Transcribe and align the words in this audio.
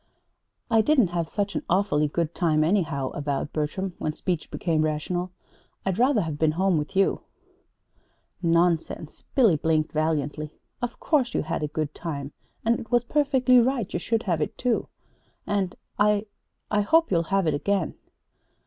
"I 0.71 0.81
didn't 0.81 1.09
have 1.09 1.29
such 1.29 1.53
an 1.53 1.61
awfully 1.69 2.07
good 2.07 2.33
time, 2.33 2.63
anyhow," 2.63 3.11
avowed 3.11 3.53
Bertram, 3.53 3.93
when 3.99 4.13
speech 4.15 4.49
became 4.49 4.81
rational. 4.81 5.29
"I'd 5.85 5.99
rather 5.99 6.21
have 6.21 6.39
been 6.39 6.53
home 6.53 6.79
with 6.79 6.95
you." 6.95 7.21
"Nonsense!" 8.41 9.25
blinked 9.35 9.61
Billy, 9.61 9.83
valiantly. 9.83 10.55
"Of 10.81 10.99
course 10.99 11.35
you 11.35 11.43
had 11.43 11.61
a 11.61 11.67
good 11.67 11.93
time; 11.93 12.31
and 12.65 12.79
it 12.79 12.89
was 12.89 13.03
perfectly 13.03 13.59
right 13.59 13.93
you 13.93 13.99
should 13.99 14.23
have 14.23 14.41
it, 14.41 14.57
too! 14.57 14.87
And 15.45 15.75
I 15.99 16.25
I 16.71 16.81
hope 16.81 17.11
you'll 17.11 17.29
have 17.29 17.45
it 17.45 17.53
again." 17.53 17.93